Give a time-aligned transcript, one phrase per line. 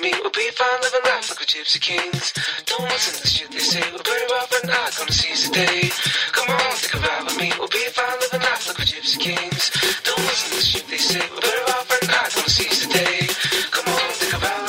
[0.00, 2.32] me, we'll be fine living life like we're gypsy kings.
[2.66, 5.54] Don't listen to the shit they say, we're better off and not gonna seize the
[5.54, 5.90] day.
[6.32, 9.70] Come on, think about with me, we'll be fine living life like we're gypsy kings.
[10.04, 12.92] Don't listen to the shit they say, we're better off and not gonna seize the
[12.94, 13.26] day.
[13.70, 14.67] Come on, think about with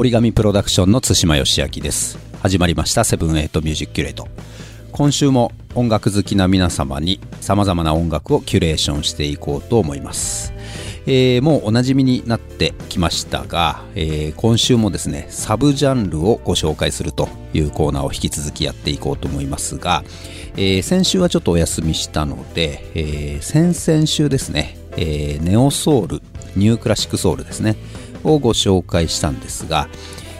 [0.00, 2.18] origami PRODUCTIONSの対馬芳昭です。
[2.40, 4.28] 始まりました Seven Eight Musi-Curate
[4.92, 10.54] 今週も音楽好きな皆様に様々な音楽をキュレーションしていこうと思います。
[11.04, 20.02] えーもうおなじみになってきましたが、えー今週もですねサブジャンルをご紹介するというコーナーを引き続きやっていこうと思いますが、
[20.56, 26.22] えー先週はちょっとお休みしたので、え先々週ですね、えーネオソウル
[26.56, 27.76] ニュークラシックソウルですね。
[28.24, 29.88] をご紹介したんですが、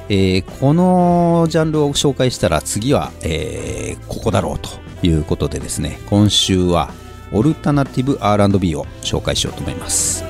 [0.08, 4.70] えーこのジャンルを紹介したら次は、えーここだろうと
[5.06, 6.92] いうことでですね今週は
[7.32, 10.24] オルタナティブ R&B を紹介しようと思います、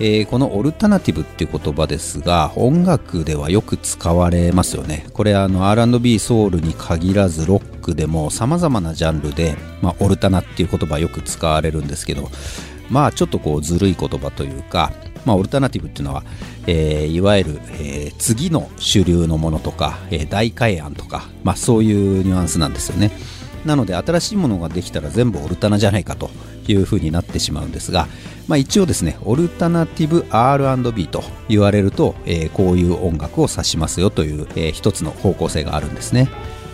[0.00, 5.06] えーこのオルタナティブっていう言葉ですが音楽ではよく使われますよね。
[5.12, 12.28] これあの R&B ソウルに限らずロックでも様々なジャンルで、まあ、オルタナっていう言葉よく使われるんですけど
[12.90, 14.92] まあちょっとこうずるい言葉というか、
[15.28, 16.24] まあ、オルタナティブっていうのは、
[16.66, 23.12] えーいわゆる、えー次の主流のものとか、えー大改案とか、まあ、そういうニュアンスなんですよね。
[23.64, 26.30] なので新しいものができたら全部オルタナじゃないかと
[26.68, 28.06] いうふうになってしまうんですが、
[28.46, 36.28] まあ、一応ですねオルタナティブ R&B と言われると、えーこういう音楽を指しますよという、えー一つの方向性があるんですね。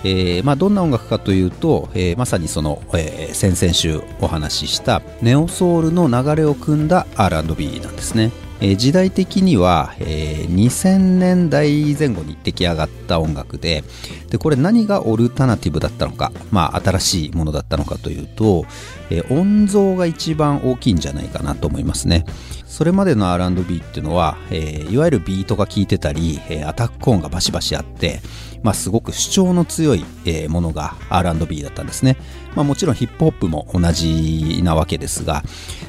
[0.06, 8.30] えーまあ、どんな音楽かというと、えーまさにその、えー先々週お話ししたネオソウルの流れを組んだ R&B なんですね、
[8.66, 13.82] え時代的には、えー2000年代前後に出来上がった音楽で
[14.30, 18.64] でこれ何がオルタナティブだったのか、まあ、新しいものだったのかというと、
[19.10, 22.24] えー音像が一番大きいんじゃないかなと思いますね
[22.66, 28.20] それまでの R&B っていうのは、えーいわゆるビートが効いてたり、えアタック音がバシバシあって、
[28.62, 32.16] まあ、すごく主張の強い、えーものが R&B だったんですね。
[32.54, 35.42] まあ、もちろんヒップホップも同じなわけですが、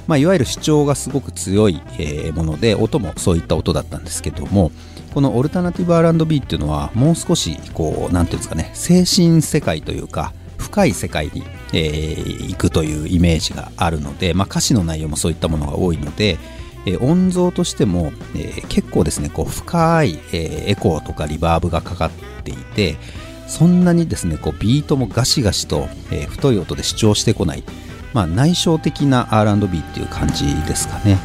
[0.07, 4.71] まあ、いわゆる主張がすごく強い、えもので、音もそういった音だったんですけども、
[5.13, 16.37] このオルタナティブ R&B っていうのは、もう少し、こう、なんていうんですかね、精神世界というか、深い世界に、えー行くというイメージがあるので、まあ、歌詞の内容もそういったものが多いので、
[16.85, 22.11] えー音像としても、えー結構ですねこう深い、えエコーとかリバーブがかかっ
[22.43, 22.97] ていて
[23.47, 27.63] そんなにですねこうビートもガシガシと、え太い音で主張してこない、
[28.15, 31.19] まあ、内省的な R&B っていう感じですかね、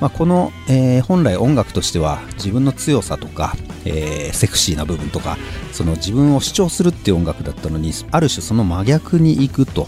[0.00, 3.54] まあ、この、えー本来音楽としては自分の強さとか、
[3.84, 5.38] えーセクシーな部分とか
[5.70, 9.86] その自分を主張するっていう音楽だったのにある種その真逆に行くと、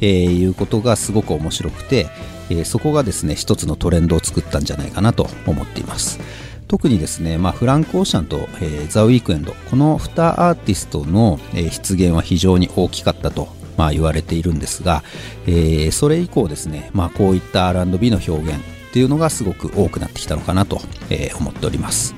[0.00, 2.08] えーいうことがすごく面白くて、
[2.50, 6.18] えそこがですね一つのトレンドを作ったんじゃないかなと思っています。
[6.66, 15.02] 特にですね、まあ、フランク・オーシャンと、えーザ・ウィークエンドこの2アーティストの、えー出現は非常に大きかったと、まあ、言われているんですが、
[15.46, 22.14] えーそれ以降ですね、まあ、こういった R&B の表現っていうのがすごく多くなってきたのかなと、えー思っております、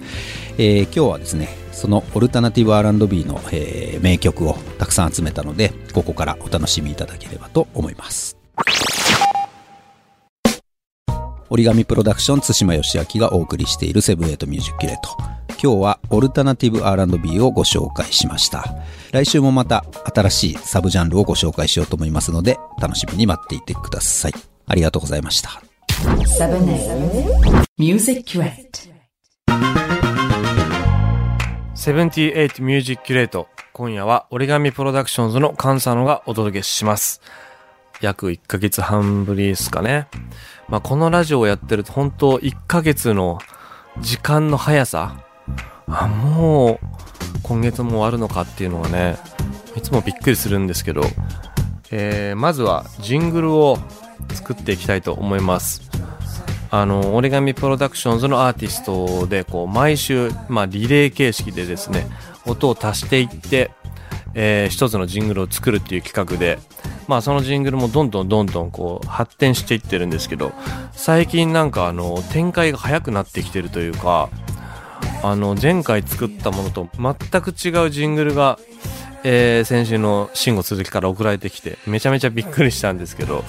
[0.58, 8.36] えー今日はですねそのオルタナティブ R&B の、えー名曲をたくさん集めたのでここからお楽しみいただければと思います。
[11.54, 15.16] 折り紙プロダクション対馬義明がお送りしている Seven Eight Musi-Curate
[15.50, 18.64] 今日はオルタナティブ R&B をご紹介しました
[19.12, 24.32] 来週もまた新しいサブジャンルをご紹介しようと思いますので楽しみに待っていてください
[24.66, 25.62] ありがとうございました
[27.78, 28.92] Music Crate.
[31.76, 33.46] 78ミュージックキュレート。
[33.72, 37.20] 今夜は折り紙プロダクションズの菅佐野がお届けします。
[38.04, 40.06] 約1ヶ月半ぶりですかね。
[40.68, 43.38] まあ、このラジオをやってると本当1ヶ月の
[44.00, 45.24] 時間の速さ。
[45.88, 46.78] あ、もう
[47.42, 49.16] 今月も終わるのかっていうのがね、
[49.76, 51.02] いつもびっくりするんですけど、
[51.90, 53.78] えー、まずはジングルを
[54.32, 55.82] 作っていきたいと思います。
[56.70, 62.06] あの、折り紙プロダクションズのアーティストで、こう、毎週、まあ、リレー形式でですね、
[62.46, 63.70] 音を足していって、
[64.34, 66.58] えー一つのジングルを作るっていう企画で、
[67.06, 70.52] まあ、そのジングルもどんどんどんどん、こう、発展していってるんですけど、
[70.92, 74.30] 最近なんか、あの、展開が早くなってきてるというか、
[75.22, 78.58] あの、前回作ったものと全く違うジングルが、
[79.26, 83.42] えー先週の慎吾鈴木から送られてきて、めちゃめちゃびっくりしたんですけど、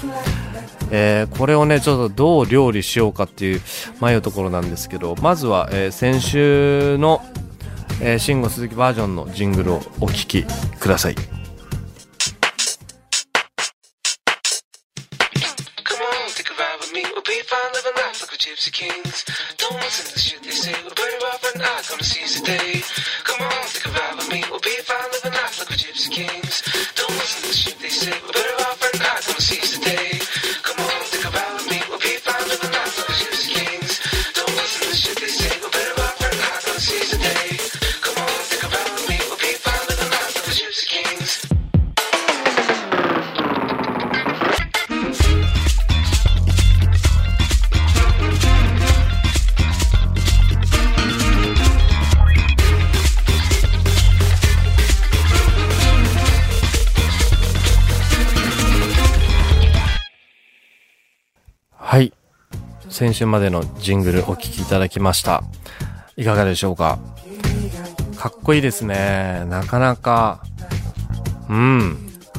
[0.89, 3.61] えーこれをね、ちょっとどう料理しようかっていう
[4.01, 7.21] 迷うところなんですけど、まずは、えー先週の、
[8.01, 11.34] えー、慎吾鈴木バージョンのジングルをお聴きください。
[19.57, 20.24] Don't listen to
[62.95, 65.43] 先週までのジングルお聴きいただきました。
[66.15, 66.97] いかがでしょうか？
[68.17, 69.43] かっこいいですね。
[69.49, 70.41] なかなか、
[71.49, 71.97] うん。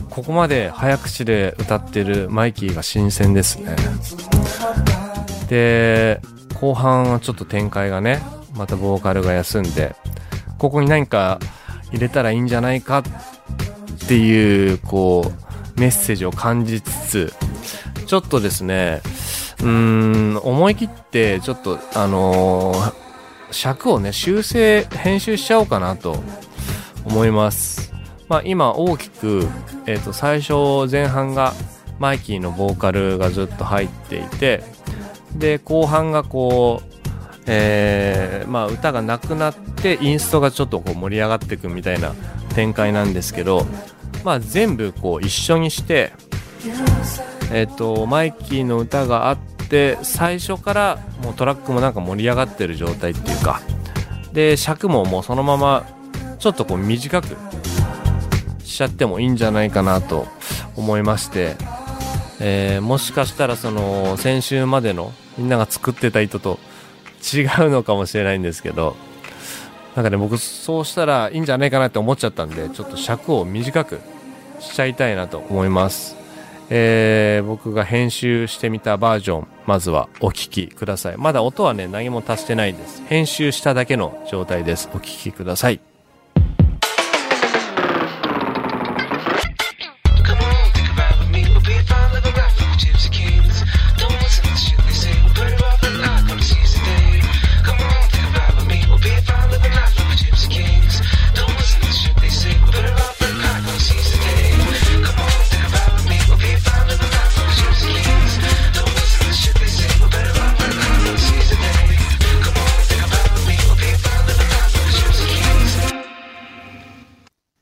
[0.08, 3.76] ここまで早口で歌ってるマイキーが新鮮ですね。
[5.50, 6.22] で、
[6.54, 8.22] 後半はちょっと展開がね、
[8.54, 9.94] またボーカルが休んで、
[10.56, 11.38] ここに何か
[11.90, 13.04] 入れたらいいんじゃないかっ
[14.08, 15.30] ていう、こ
[15.76, 17.34] う、メッセージを感じつつ、
[18.06, 19.02] ちょっとですね、
[19.62, 23.06] うん、思い切って、ちょっと、あのー
[23.50, 26.22] 尺をね、修正、編集しちゃおうかなと
[27.04, 27.92] 思います。
[28.28, 29.46] まあ今大きく、
[29.86, 31.54] えっ、と、最初前半が
[31.98, 34.62] マイキーのボーカルがずっと入っていて、
[35.34, 36.96] で、後半がこう、
[37.46, 42.14] えーまあ歌がなくなってインストがちょっとこう盛り上がっていくみたいな
[42.54, 43.64] 展開なんですけど、
[44.24, 46.12] まあ全部こう一緒にして、
[47.52, 49.38] えっ、と、マイキーの歌があっ
[49.68, 53.60] て、最初からもうトラックもなんか盛り上がってる状態っていうか、
[54.32, 55.86] で、尺ももうそのまま、
[56.38, 57.36] ちょっとこう短く
[58.64, 60.26] しちゃってもいいんじゃないかなと
[60.76, 61.56] 思いまして、
[62.38, 66.58] えーもしかしたらその、先週までのみんなが作ってた糸と
[67.34, 68.96] 違うのかもしれないんですけど、
[69.94, 74.00] なんかね、僕そうしたらいいんじゃないかなって思っちゃったんで、ちょっと尺を短く
[74.60, 76.25] しちゃいたいなと思います。
[76.70, 81.16] えー僕が編集してみたバージョン、まずはお聴きください。
[81.16, 83.02] まだ音はね、何も足してないです。
[83.06, 84.88] 編集しただけの状態です。
[84.94, 85.95] お聴きください。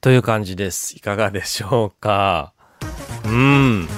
[0.05, 0.95] という感じです。
[0.99, 2.53] いかがでしょうか？
[3.25, 3.31] うー
[3.85, 3.89] ん。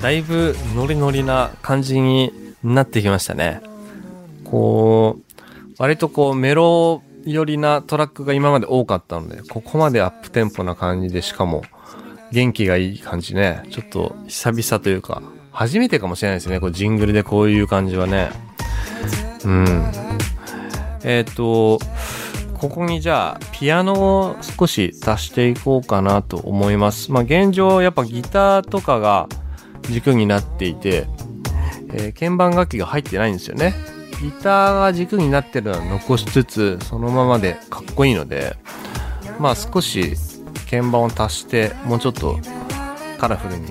[0.00, 2.32] だいぶノリノリな感じに
[2.64, 3.60] なってきましたね。
[4.42, 11.62] こう、割とこうメロ寄りなトラックが今まで多かったので、ここまでアップテンポな感じで、しかも
[12.32, 13.62] 元気がいい感じね。
[13.70, 15.22] ちょっと久々というか、
[15.52, 16.58] 初めてかもしれないですね。
[16.58, 18.30] こうジングルでこういう感じはね。
[19.44, 19.92] うん。
[21.04, 21.78] えっ、と、
[22.58, 27.12] ここにじゃあ、ピアノを少し足していこうかなと思います。
[27.12, 29.28] まあ現状、やっぱギターとかが
[29.82, 31.06] 軸になっていて、
[31.92, 33.74] えー鍵盤楽器が入ってないんですよね。
[34.22, 38.56] ギターが軸になってるのは残しつつ、そのままでかっこいいので、
[39.38, 40.14] まあ少し
[40.70, 42.38] 鍵盤を足して、もうちょっと
[43.18, 43.66] カラフルに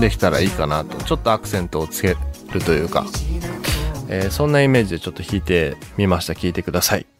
[0.00, 1.02] できたらいいかなと。
[1.04, 2.16] ちょっとアクセントをつけ
[2.52, 3.06] るというか、
[4.08, 6.34] えーそんなイメージでちょっと弾いてみました。
[6.34, 7.17] 聴いてください。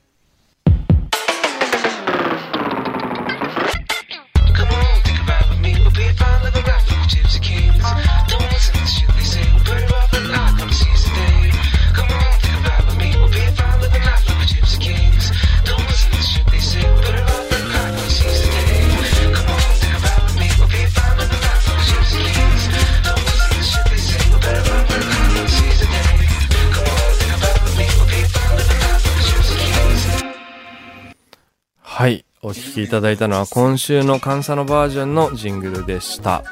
[32.79, 36.45] きいただいたのは今週のカンサのバージョンのジングルでした。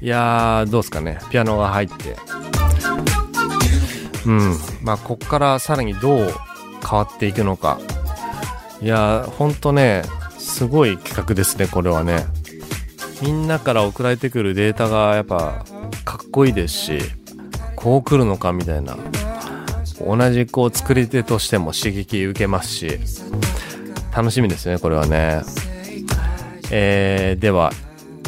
[0.00, 1.18] いやー、どうですかね。
[1.30, 2.16] ピアノが入って。
[4.24, 4.56] うん。
[4.82, 6.34] まあ、こっからさらにどう
[6.88, 7.78] 変わっていくのか。
[8.80, 10.02] いやー、ほんとね、
[10.38, 12.26] すごい企画ですね、これはね。
[13.20, 15.64] みんなから送られてくるデータがやっぱ
[16.04, 16.98] かっこいいですし、
[17.74, 18.96] こう来るのかみたいな。
[20.00, 23.00] 同じこう作り手としても刺激受けますし、
[24.14, 25.42] 楽しみですね、これはね。
[26.70, 27.72] えー、では、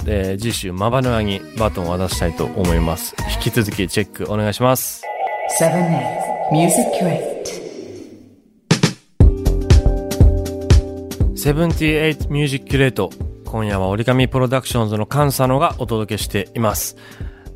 [0.07, 3.15] えー、次週、 mabanua にバトンを渡したいと思います。
[3.35, 5.03] 引き続きチェックお願いします。
[5.61, 7.41] Seven Eight Musi-Curate.
[11.37, 13.11] Seventy Eight Musi-Curate。
[13.47, 16.97] 今夜は origami PRODUCTIONSの Kan Sano がお届けしています。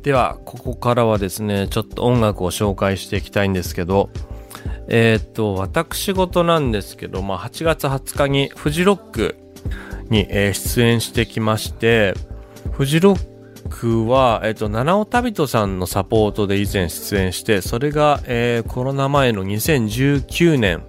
[0.01, 4.09] では、ここからはですね、ちょっと音楽を紹介していきたいんですけど、
[4.87, 9.35] えーっと、私事なんですけど、まあ、8月20日にフジロック
[10.09, 12.13] に、えー出演してきまして、
[12.71, 20.83] フジロックは、えーっと、七尾旅人さんのサポートで以前出演して、それが、えーコロナ前の2019年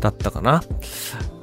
[0.00, 0.62] だったかな。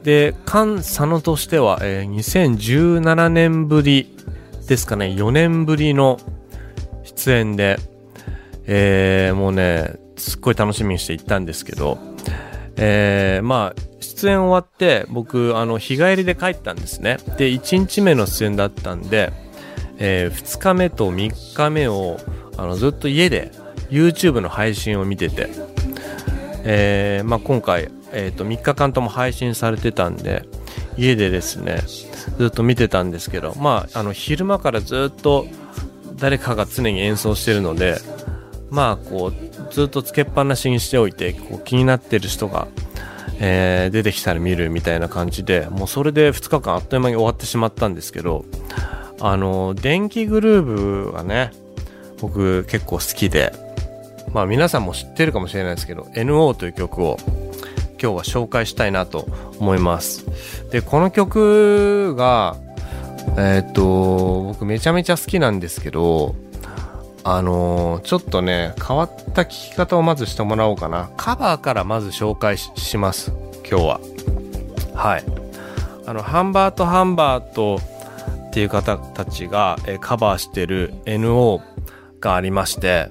[0.04, 4.14] で、菅佐野としては、えー2017年ぶり
[4.68, 6.20] ですかね、4年ぶりの
[7.06, 7.78] 出演で、
[8.66, 11.98] えーもうね、すっごい楽しみにして行ったんですけど、
[12.76, 17.18] えーまあ、出演終わって、僕、あの、日帰りで帰ったんですね。
[17.38, 19.32] で、1日目の出演だったんで、
[20.00, 22.18] え2日目と3日目を、
[22.58, 23.52] あの、ずっと家で
[23.90, 25.50] YouTube の配信を見てて、
[26.64, 30.44] えーまあ、今回、えー、と3日間とも配信されてたんで
[30.98, 31.82] 家でですね
[32.38, 35.48] ずっと見てたんですけど、まあ、あの昼間からずっと
[36.16, 37.98] 誰かが常に演奏してるので
[38.70, 42.68] まあこうずっとつけっぱなしにしておいてこう気になってる人が、
[43.40, 48.46] えー出てきたら見るみたいな感じでもうそれで2日間あっという間に終わってしまったんですけど
[49.20, 51.52] あの電気グルーブがね
[52.20, 53.54] 僕結構好きで
[54.34, 57.18] まあ皆さんも知ってるかもしれないですけど NO という曲を
[58.02, 59.28] 今日は紹介したいなと
[59.60, 60.26] 思います。
[60.72, 62.56] でこの曲が
[63.38, 66.36] えーっと僕めちゃめちゃ好きなんですけど
[67.30, 71.10] あのーちょっとね変わった聴き方をまずしてもらおうかな。
[71.18, 73.34] カバーからまず紹介します。
[73.70, 74.00] 今日は。
[74.96, 75.24] はい。
[76.06, 77.82] あのハンバートハンバート
[78.48, 81.60] っていう方たちが、えカバーしてる NO
[82.22, 83.10] がありまして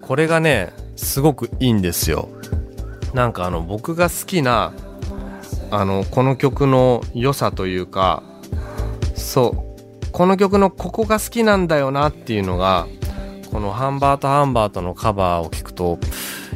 [0.00, 2.30] これがねすごくいいんですよ。
[3.12, 4.72] なんかあの僕が好きな
[5.70, 8.22] あのこの曲の良さというか
[9.14, 9.66] そ
[10.06, 12.86] うこの曲のここが好きなんだよなっていうのが
[13.52, 15.98] このハンバートハンバートのカバーを聞くと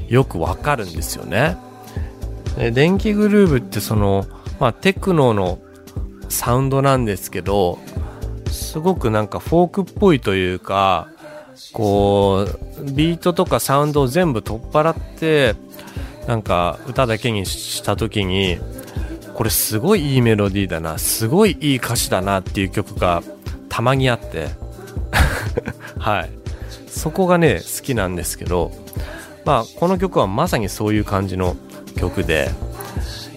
[0.08, 1.58] よくわかるんですよね。
[2.56, 4.26] で電気グルーヴってその、
[4.58, 5.58] まあ、テクノの
[6.30, 7.78] サウンドなんですけど
[8.50, 11.08] すごくなんかフォークっぽいというか
[11.74, 12.46] こ
[12.80, 15.54] うビートとかサウンドを全部取っ払って
[16.26, 18.58] なんか歌だけにした時に
[19.34, 23.22] これすごいいいメロディーだなすごいいい歌詞だなっていう曲が
[23.68, 24.48] たまにあって。
[25.98, 26.35] はい。
[26.96, 28.72] そこがね好きなんですけど
[29.44, 31.56] まあこの曲はまさにそういう感じの
[31.96, 32.50] 曲で、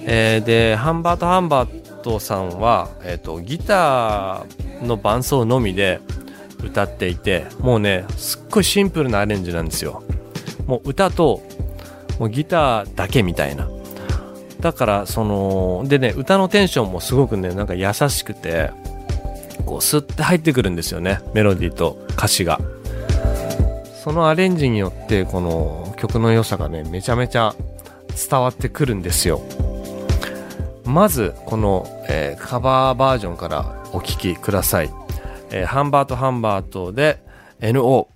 [0.06, 6.00] えーでハンバート・ハンバートさんは、えー、とギターの伴奏のみで
[6.64, 10.04] 歌っていてもうねすっごいシンプルなアレンジなんですよ。
[10.66, 11.42] もう歌と
[12.18, 13.70] もうギターだけみたいな。
[14.62, 18.72] だからそのでね歌のテンションもすごくねなんか優しくて
[19.66, 22.60] こうスッて入ってくるんですよねメロディーと歌詞が。
[24.10, 27.54] そのアレンジによってこの曲の良さがねめちゃめちゃ
[28.30, 29.40] 伝わってくるんですよ。
[30.84, 34.90] まずこの、えーカバーバージョンからお聴きください、
[35.52, 37.22] えーハンバートハンバートで
[37.60, 38.08] NO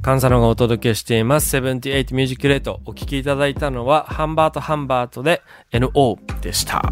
[0.00, 6.90] カンサノがお届けしています78ミュージックレートお聴きいただいたのはハンバートハンバートで NO でした。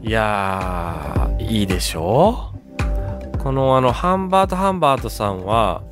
[0.00, 2.49] いやーいいでしょう？
[3.42, 5.82] このあのハンバートハンバートさんは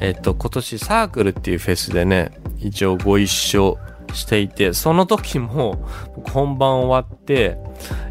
[0.00, 3.78] えっと今年サークルっていうフェスでね一応ご一緒
[4.12, 5.88] していてその時も
[6.32, 7.58] 本番終わって、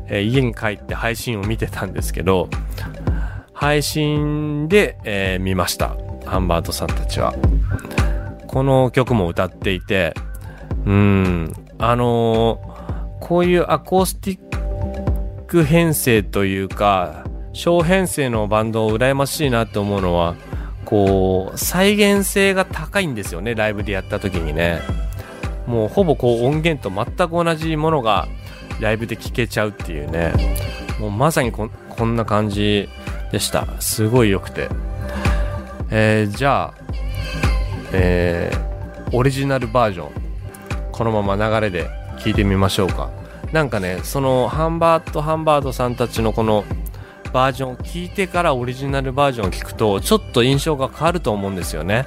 [0.08, 2.50] えー家に帰って配信を見てたんですけど
[3.54, 5.96] 配信で、えー見ました。
[6.26, 7.34] ハンバートさんたちは。
[8.48, 10.14] この曲も歌っていて
[10.86, 17.25] うんあのーこういうアコースティック編成というか
[17.56, 20.36] 小編成のバンドを羨ましいなって思うのは
[20.84, 24.82] こう再現性が高いんですよねライブでやった時にね。
[25.66, 28.28] もうほぼこう音源と全く同じものが
[28.80, 30.34] ライブで聴けちゃうっていうね。
[31.00, 32.90] もうまさにこんこんな感じ
[33.32, 33.66] でした。
[33.80, 34.70] すごい良くて。
[35.90, 36.74] えーじゃあ
[37.94, 40.12] えーオリジナルバージョン
[40.92, 43.10] このまま流れで聞いてみましょうか。
[43.54, 46.66] なんかねそのハンバートハンバートさんたちのこの
[47.36, 52.06] バージョンを聞いてからオリジナルバージョンを聞くとちょっと印象が変わると思うんですよね。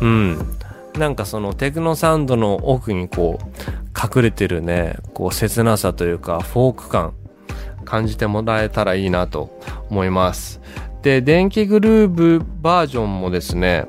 [0.00, 0.56] うん。
[0.98, 7.14] なんかそのテクノサウンドの奥にこう隠れてるねこう切なさというかフォーク感
[7.84, 9.56] 感じてもらえたらいいなと
[9.88, 10.60] 思います。
[11.02, 13.86] で電気グルーブバージョンもですね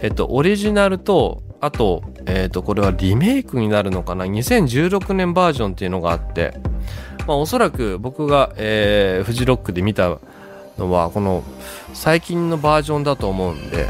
[0.00, 6.54] えっとオリジナルとあとえっとこれはリメイクになるのかな？2016年バージョンっていうのがあって
[7.26, 10.18] まあおそらく僕が、えーフジロックで見た
[10.78, 11.44] のはこの
[11.94, 13.88] 最近のバージョンだと思うんで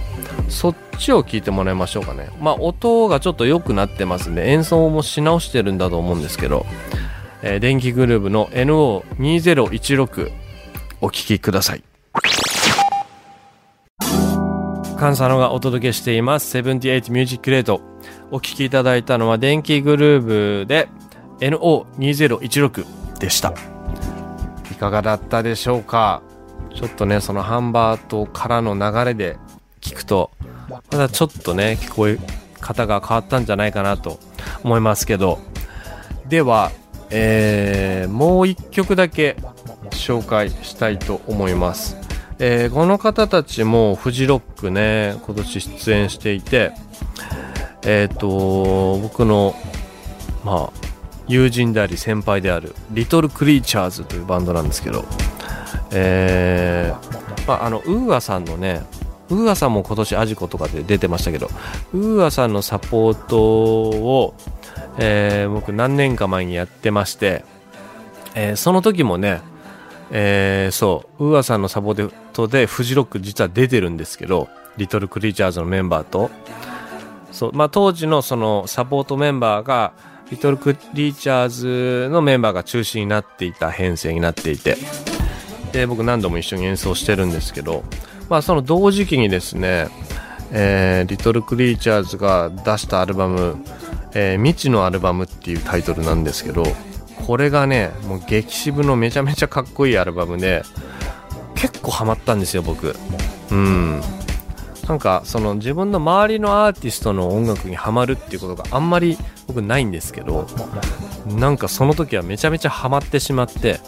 [0.48, 2.28] そっちを聞いてもらいましょうかね。
[2.40, 6.66] まあ音がちょっと良くなってますんで演奏もし直してるんだと思うんですけど、
[7.42, 10.32] えー電気グルーブの NO2016
[11.00, 11.82] お聴きください。
[15.02, 17.80] 菅佐野がお届けしています78ミュージックレート。
[18.30, 20.22] お聴きいただいたのは電気グルー
[20.60, 20.88] ブで
[21.40, 23.54] NO2016 でした。
[24.72, 26.22] いかがだったでしょうか？
[26.74, 29.38] ちょっとねそのハンバートからの流れで
[29.80, 30.32] 聞くと
[30.68, 32.18] まだちょっとね聞こえ
[32.60, 34.18] 方が変わったんじゃないかなと
[34.64, 35.38] 思いますけど。
[36.28, 36.72] では、
[37.10, 39.36] えーもう一曲だけ
[39.90, 41.98] 紹介したいと思います、
[42.38, 46.72] えーこの方たちもフジロックね今年出演していて
[47.84, 49.54] えっ、と僕の
[50.42, 50.91] まあ
[51.28, 55.04] 友人であり先輩である LITTLE CREATURES というバンドなんですけど
[55.94, 58.82] えーまあ、あの UAさんのね
[59.28, 61.48] UAさんも今年 AJICOとかで出てましたけど
[61.92, 64.34] UAさんのサポートを、
[64.98, 67.44] えー僕何年か前にやってまして、
[68.34, 69.40] えーその時もね、
[70.10, 76.30] えーそう UAさんのサポートでフジロック実は出てるんですけどリトルクリーチャーズのメンバーと。
[77.32, 79.92] そう、まあ、当時のそのサポートメンバーが
[80.33, 84.79] リトルクリーチャーズのメンバーが中心になっていた編成になっていて
[85.73, 87.85] で僕何度も一緒に演奏してるんですけど、
[88.31, 89.88] まあ、その同時期にですね、
[90.51, 93.62] えーリトル・クリーチャーズが出したアルバム
[94.16, 96.64] 「えー未知のアルバム」っていうタイトルなんですけど
[97.27, 100.62] これがねもう激渋のめちゃめちゃかっこいいアルバムで
[101.57, 102.97] 結構ハマったんですよ僕。
[103.51, 104.01] うん。
[104.88, 109.16] なんかその自分の周りのアーティストの音楽にハマるっていうことがあんまり
[109.47, 110.47] 僕ないんですけど
[111.27, 113.81] なんかその時はめちゃめちゃハマってしまって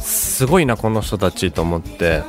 [0.00, 2.22] すごいなこの人たちと思って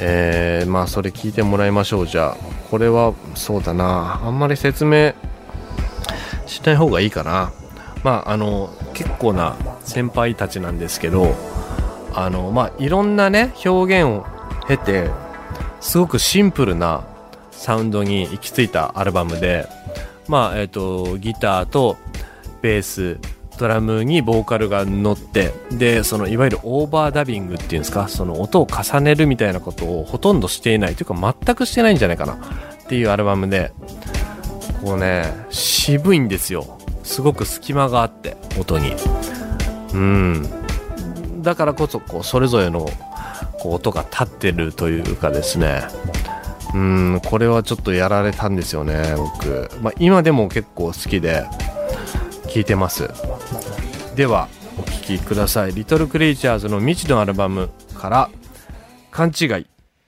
[0.00, 2.06] えーまあそれ聞いてもらいましょう。
[2.06, 2.36] じゃあ
[2.70, 4.20] これはそうだな。
[4.22, 5.14] あんまり説明
[6.46, 7.52] しない方がいいかな。
[8.04, 11.34] まああの結構な先輩たちなんですけど
[12.14, 14.26] あのまあいろんなね表現を
[14.68, 15.10] 経て
[15.80, 17.04] すごくシンプルな
[17.50, 19.66] サウンドに行き着いたアルバムで
[20.28, 21.96] まあえっ、とギターと
[22.62, 23.18] ベース
[23.58, 32.38] ドラムにボーカルが乗ってでそのいわゆるオーバーダビングっていうんですかその音を重ねるみたいなことをほとんどしていないというか全くしてないんじゃないかなっ
[32.86, 33.72] ていうアルバムで
[34.84, 36.78] こうね渋いんですよ。
[37.02, 38.92] すごく隙間があって音に。
[39.94, 40.48] うん。
[41.42, 42.88] だからこそこうそれぞれの
[43.60, 45.82] こう音が立ってるというかですね。
[46.74, 51.46] うんこれはちょっとやられたんですよね僕、まあ、今でも結構好きで
[52.52, 53.08] 聴いてます。
[54.14, 55.72] ではお聴きください。
[55.72, 58.30] リトルクリーチャーズの未知のアルバムから
[59.10, 59.66] 勘違い。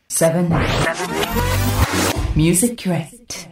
[0.09, 0.51] Seven.
[2.37, 3.50] Music Crate.